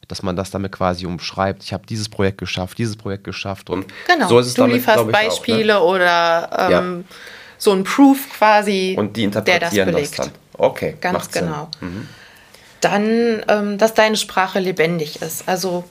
[0.07, 1.63] dass man das damit quasi umschreibt.
[1.63, 4.27] Ich habe dieses Projekt geschafft, dieses Projekt geschafft und genau.
[4.27, 5.95] so ist es du damit, lieferst Beispiele auch, ne?
[5.95, 7.15] oder ähm, ja.
[7.57, 10.19] so ein Proof quasi, und die interpretieren der das belegt.
[10.19, 10.35] Das dann.
[10.59, 11.69] Okay, ganz genau.
[11.81, 12.07] Mhm.
[12.81, 15.47] Dann, ähm, dass deine Sprache lebendig ist.
[15.47, 15.83] Also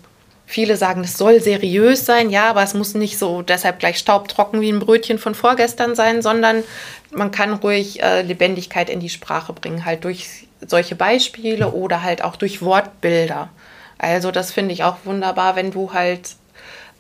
[0.51, 4.63] Viele sagen, es soll seriös sein, ja, aber es muss nicht so deshalb gleich staubtrocken
[4.63, 6.65] wie ein Brötchen von vorgestern sein, sondern
[7.11, 12.25] man kann ruhig äh, Lebendigkeit in die Sprache bringen, halt durch solche Beispiele oder halt
[12.25, 13.51] auch durch Wortbilder.
[13.99, 16.37] Also das finde ich auch wunderbar, wenn du halt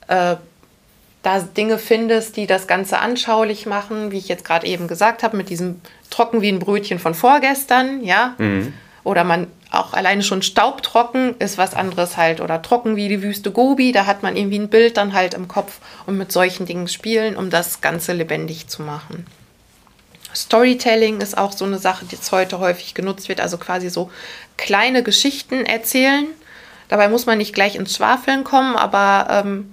[0.09, 0.37] äh,
[1.23, 5.37] da Dinge findest, die das Ganze anschaulich machen, wie ich jetzt gerade eben gesagt habe,
[5.37, 8.35] mit diesem trocken wie ein Brötchen von vorgestern, ja.
[8.39, 8.73] Mhm.
[9.05, 13.51] Oder man auch alleine schon staubtrocken ist was anderes halt oder trocken wie die Wüste
[13.51, 16.89] Gobi, da hat man irgendwie ein Bild dann halt im Kopf und mit solchen Dingen
[16.89, 19.27] spielen, um das Ganze lebendig zu machen.
[20.35, 24.11] Storytelling ist auch so eine Sache, die jetzt heute häufig genutzt wird, also quasi so
[24.57, 26.27] kleine Geschichten erzählen.
[26.89, 29.73] Dabei muss man nicht gleich ins Schwafeln kommen, aber ähm,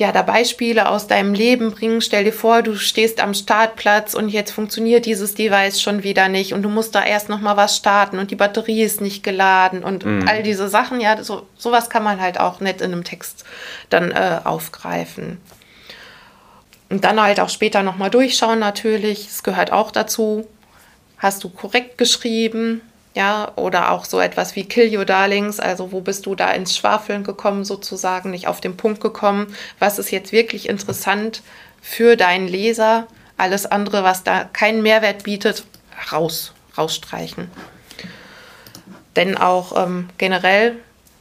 [0.00, 2.00] ja, da Beispiele aus deinem Leben bringen.
[2.00, 6.54] Stell dir vor, du stehst am Startplatz und jetzt funktioniert dieses Device schon wieder nicht
[6.54, 9.84] und du musst da erst noch mal was starten und die Batterie ist nicht geladen
[9.84, 10.26] und mhm.
[10.26, 11.02] all diese Sachen.
[11.02, 13.44] Ja, so sowas kann man halt auch nett in einem Text
[13.90, 15.36] dann äh, aufgreifen.
[16.88, 19.28] Und dann halt auch später noch mal durchschauen natürlich.
[19.28, 20.48] Es gehört auch dazu.
[21.18, 22.80] Hast du korrekt geschrieben?
[23.14, 26.76] Ja, oder auch so etwas wie Kill Your Darlings, also wo bist du da ins
[26.76, 31.42] Schwafeln gekommen sozusagen, nicht auf den Punkt gekommen, was ist jetzt wirklich interessant
[31.82, 33.08] für deinen Leser.
[33.36, 35.64] Alles andere, was da keinen Mehrwert bietet,
[36.12, 37.50] raus, rausstreichen.
[39.16, 40.76] Denn auch ähm, generell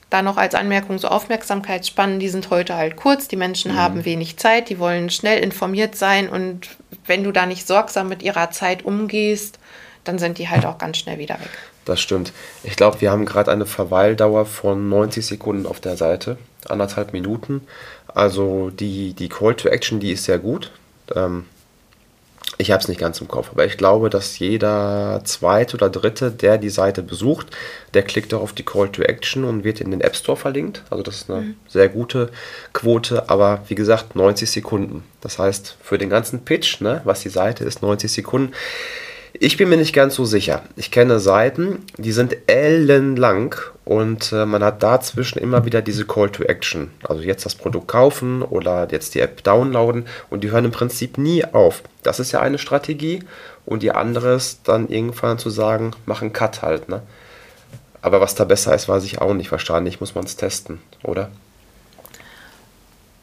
[0.09, 3.77] da noch als Anmerkung so Aufmerksamkeitsspannen, die sind heute halt kurz, die Menschen mhm.
[3.77, 6.69] haben wenig Zeit, die wollen schnell informiert sein und
[7.05, 9.59] wenn du da nicht sorgsam mit ihrer Zeit umgehst,
[10.03, 11.49] dann sind die halt auch ganz schnell wieder weg.
[11.89, 12.33] Das stimmt.
[12.63, 17.61] Ich glaube, wir haben gerade eine Verweildauer von 90 Sekunden auf der Seite, anderthalb Minuten.
[18.05, 20.69] Also die, die Call to Action, die ist sehr gut.
[21.15, 21.45] Ähm,
[22.59, 26.29] ich habe es nicht ganz im Kopf, aber ich glaube, dass jeder zweite oder dritte,
[26.29, 27.47] der die Seite besucht,
[27.95, 30.83] der klickt auch auf die Call to Action und wird in den App Store verlinkt.
[30.91, 31.55] Also das ist eine mhm.
[31.67, 32.29] sehr gute
[32.71, 35.03] Quote, aber wie gesagt, 90 Sekunden.
[35.21, 38.53] Das heißt, für den ganzen Pitch, ne, was die Seite ist, 90 Sekunden.
[39.33, 40.63] Ich bin mir nicht ganz so sicher.
[40.75, 46.31] Ich kenne Seiten, die sind ellenlang und äh, man hat dazwischen immer wieder diese Call
[46.31, 46.91] to Action.
[47.07, 51.17] Also jetzt das Produkt kaufen oder jetzt die App downloaden und die hören im Prinzip
[51.17, 51.83] nie auf.
[52.01, 53.23] Das ist ja eine Strategie
[53.65, 56.89] und die andere ist dann irgendwann zu sagen, mach einen Cut halt.
[56.89, 57.03] Ne?
[58.01, 59.51] Aber was da besser ist, weiß ich auch nicht.
[59.51, 61.29] Wahrscheinlich muss man es testen, oder?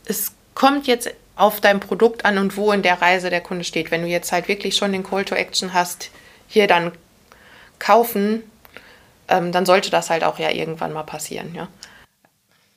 [0.04, 3.90] Es kommt jetzt auf dein Produkt an und wo in der Reise der Kunde steht.
[3.90, 6.10] Wenn du jetzt halt wirklich schon den Call to Action hast,
[6.48, 6.92] hier dann
[7.78, 8.42] kaufen,
[9.28, 11.68] ähm, dann sollte das halt auch ja irgendwann mal passieren, ja.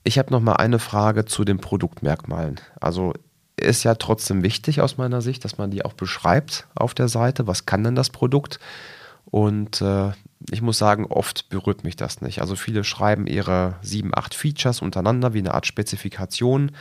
[0.03, 2.59] Ich habe noch mal eine Frage zu den Produktmerkmalen.
[2.79, 3.13] Also
[3.57, 7.47] ist ja trotzdem wichtig aus meiner Sicht, dass man die auch beschreibt auf der Seite.
[7.47, 8.59] Was kann denn das Produkt?
[9.25, 10.11] Und äh,
[10.49, 12.41] ich muss sagen, oft berührt mich das nicht.
[12.41, 16.71] Also viele schreiben ihre sieben, acht Features untereinander wie eine Art Spezifikation.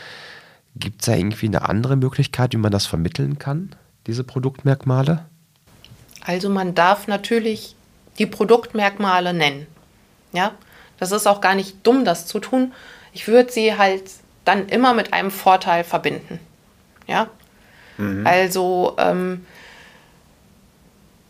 [0.79, 3.75] Gibt es da irgendwie eine andere Möglichkeit, wie man das vermitteln kann,
[4.07, 5.25] diese Produktmerkmale?
[6.25, 7.75] Also man darf natürlich
[8.19, 9.67] die Produktmerkmale nennen.
[10.33, 10.53] Ja,
[10.99, 12.73] das ist auch gar nicht dumm, das zu tun.
[13.13, 14.05] Ich würde sie halt
[14.45, 16.39] dann immer mit einem Vorteil verbinden.
[17.07, 17.29] Ja,
[17.97, 18.27] mhm.
[18.27, 19.47] also ähm,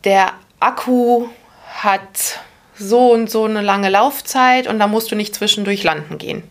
[0.04, 1.28] der Akku
[1.66, 2.40] hat
[2.76, 6.42] so und so eine lange Laufzeit und da musst du nicht zwischendurch landen gehen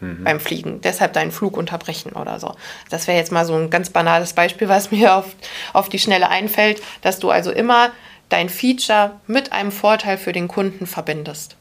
[0.00, 0.24] mhm.
[0.24, 0.80] beim Fliegen.
[0.80, 2.54] Deshalb deinen Flug unterbrechen oder so.
[2.90, 5.26] Das wäre jetzt mal so ein ganz banales Beispiel, was mir auf,
[5.72, 7.90] auf die Schnelle einfällt, dass du also immer
[8.28, 11.56] dein Feature mit einem Vorteil für den Kunden verbindest.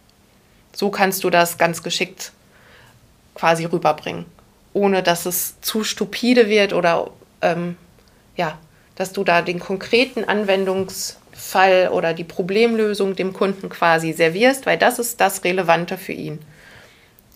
[0.74, 2.32] So kannst du das ganz geschickt
[3.34, 4.26] quasi rüberbringen,
[4.74, 7.10] ohne dass es zu stupide wird oder
[7.42, 7.78] ähm,
[8.36, 8.58] ja,
[8.96, 15.00] dass du da den konkreten Anwendungsfall oder die Problemlösung dem Kunden quasi servierst, weil das
[15.00, 16.40] ist das Relevante für ihn.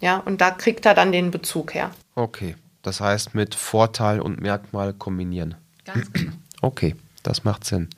[0.02, 1.92] Ja, und da kriegt er dann den Bezug her.
[2.16, 5.56] Okay, das heißt mit Vorteil und Merkmal kombinieren.
[5.86, 6.34] Ganz genau.
[6.64, 7.90] Okay, das macht Sinn.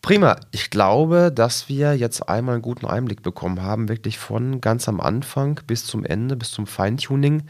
[0.00, 0.36] Prima.
[0.52, 5.00] Ich glaube, dass wir jetzt einmal einen guten Einblick bekommen haben, wirklich von ganz am
[5.00, 7.42] Anfang bis zum Ende, bis zum Feintuning.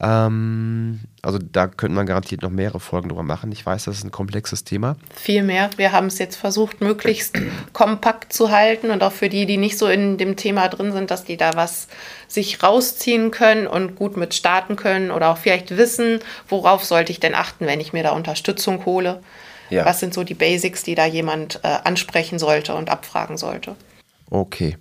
[0.00, 3.50] Ähm, also da könnte man garantiert noch mehrere Folgen drüber machen.
[3.50, 4.96] Ich weiß, das ist ein komplexes Thema.
[5.12, 5.70] Viel mehr.
[5.76, 7.36] Wir haben es jetzt versucht, möglichst
[7.72, 11.10] kompakt zu halten und auch für die, die nicht so in dem Thema drin sind,
[11.10, 11.88] dass die da was
[12.28, 17.18] sich rausziehen können und gut mit starten können oder auch vielleicht wissen, worauf sollte ich
[17.18, 19.20] denn achten, wenn ich mir da Unterstützung hole.
[19.70, 19.84] Ja.
[19.84, 23.74] Was sind so die Basics, die da jemand äh, ansprechen sollte und abfragen sollte.
[24.30, 24.76] Okay.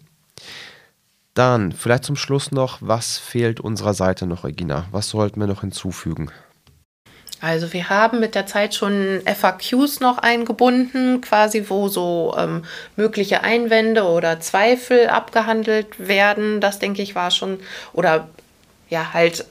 [1.38, 4.86] Dann vielleicht zum Schluss noch, was fehlt unserer Seite noch, Regina?
[4.90, 6.32] Was sollten wir noch hinzufügen?
[7.42, 12.64] Also wir haben mit der Zeit schon FAQs noch eingebunden, quasi wo so ähm,
[12.96, 16.60] mögliche Einwände oder Zweifel abgehandelt werden.
[16.60, 17.60] Das denke ich war schon,
[17.94, 18.30] oder
[18.90, 19.46] ja, halt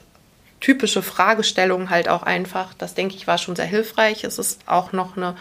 [0.59, 2.73] typische Fragestellungen halt auch einfach.
[2.73, 4.25] Das denke ich war schon sehr hilfreich.
[4.25, 5.35] Es ist auch noch eine,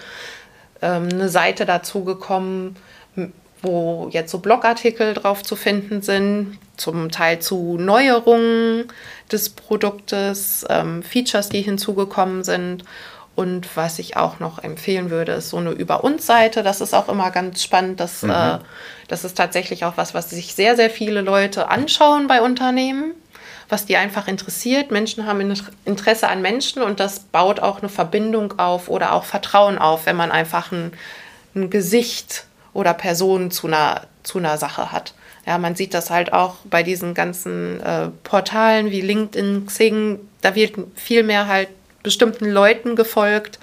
[0.80, 2.76] ähm, eine Seite dazu gekommen,
[3.66, 8.84] wo jetzt so Blogartikel drauf zu finden sind, zum Teil zu Neuerungen
[9.30, 12.84] des Produktes, ähm, Features, die hinzugekommen sind.
[13.34, 16.62] Und was ich auch noch empfehlen würde, ist so eine Über uns Seite.
[16.62, 18.00] Das ist auch immer ganz spannend.
[18.00, 18.30] Das, mhm.
[18.30, 18.58] äh,
[19.08, 23.12] das ist tatsächlich auch was, was sich sehr, sehr viele Leute anschauen bei Unternehmen,
[23.68, 24.90] was die einfach interessiert.
[24.90, 25.54] Menschen haben
[25.84, 30.16] Interesse an Menschen und das baut auch eine Verbindung auf oder auch Vertrauen auf, wenn
[30.16, 30.92] man einfach ein,
[31.54, 32.46] ein Gesicht
[32.76, 35.14] oder Person zu einer, zu einer Sache hat.
[35.46, 40.54] Ja, man sieht das halt auch bei diesen ganzen äh, Portalen wie LinkedIn, Xing, da
[40.54, 41.68] wird viel mehr halt
[42.02, 43.58] bestimmten Leuten gefolgt,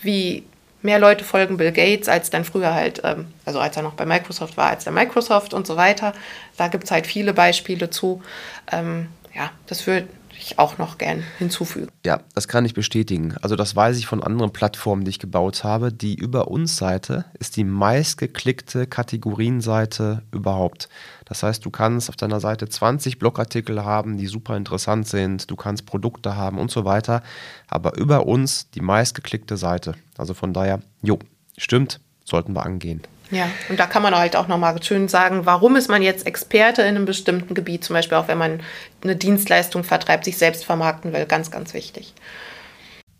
[0.00, 0.44] wie
[0.82, 4.04] mehr Leute folgen Bill Gates, als dann früher halt, ähm, also als er noch bei
[4.04, 6.12] Microsoft war, als der Microsoft und so weiter.
[6.56, 8.22] Da gibt es halt viele Beispiele zu.
[8.70, 10.08] Ähm, ja, das würde
[10.38, 11.88] ich auch noch gern hinzufügen.
[12.04, 13.34] Ja, das kann ich bestätigen.
[13.42, 15.92] Also das weiß ich von anderen Plattformen, die ich gebaut habe.
[15.92, 20.88] Die Über uns Seite ist die meistgeklickte Kategorienseite überhaupt.
[21.24, 25.50] Das heißt, du kannst auf deiner Seite 20 Blogartikel haben, die super interessant sind.
[25.50, 27.22] Du kannst Produkte haben und so weiter.
[27.68, 29.94] Aber über uns die meistgeklickte Seite.
[30.18, 31.18] Also von daher, jo,
[31.56, 33.02] stimmt, sollten wir angehen.
[33.30, 36.82] Ja, und da kann man halt auch nochmal schön sagen, warum ist man jetzt Experte
[36.82, 38.60] in einem bestimmten Gebiet, zum Beispiel auch wenn man
[39.02, 42.14] eine Dienstleistung vertreibt, sich selbst vermarkten will, ganz, ganz wichtig.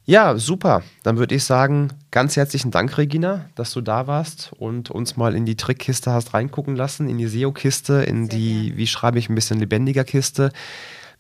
[0.07, 0.83] Ja, super.
[1.03, 5.35] Dann würde ich sagen, ganz herzlichen Dank, Regina, dass du da warst und uns mal
[5.35, 8.77] in die Trickkiste hast reingucken lassen, in die SEO-Kiste, in Sehr die, gern.
[8.77, 10.53] wie schreibe ich ein bisschen lebendiger Kiste.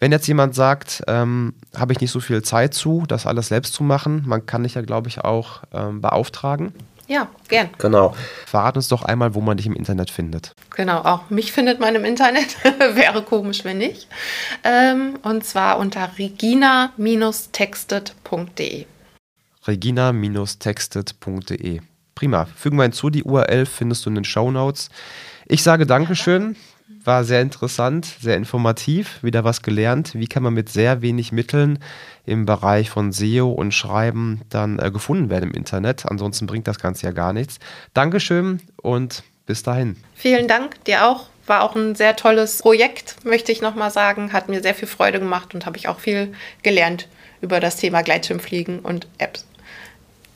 [0.01, 3.73] Wenn jetzt jemand sagt, ähm, habe ich nicht so viel Zeit zu, das alles selbst
[3.73, 6.75] zu machen, man kann dich ja, glaube ich, auch ähm, beauftragen.
[7.07, 7.69] Ja, gern.
[7.79, 8.15] Genau.
[8.47, 10.53] Verrat uns doch einmal, wo man dich im Internet findet.
[10.75, 12.57] Genau, auch mich findet man im Internet.
[12.95, 14.09] Wäre komisch, wenn nicht.
[14.63, 18.85] Ähm, und zwar unter regina-texted.de.
[19.67, 21.81] regina-texted.de.
[22.15, 22.47] Prima.
[22.57, 24.89] Fügen wir hinzu, die URL findest du in den Show Notes.
[25.47, 26.57] Ich sage Dankeschön.
[27.05, 30.15] War sehr interessant, sehr informativ, wieder was gelernt.
[30.15, 31.79] Wie kann man mit sehr wenig Mitteln
[32.25, 36.07] im Bereich von SEO und Schreiben dann äh, gefunden werden im Internet?
[36.07, 37.59] Ansonsten bringt das Ganze ja gar nichts.
[37.93, 39.97] Dankeschön und bis dahin.
[40.15, 41.29] Vielen Dank, dir auch.
[41.47, 44.33] War auch ein sehr tolles Projekt, möchte ich nochmal sagen.
[44.33, 46.33] Hat mir sehr viel Freude gemacht und habe ich auch viel
[46.63, 47.07] gelernt
[47.43, 49.45] über das Thema Gleitschirmfliegen und Apps.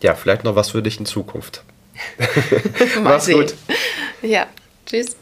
[0.02, 1.64] Ja, vielleicht noch was für dich in Zukunft.
[3.02, 3.54] Mach's gut.
[4.20, 4.46] Ja,
[4.84, 5.16] tschüss.